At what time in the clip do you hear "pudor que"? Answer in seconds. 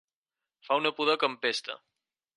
1.01-1.31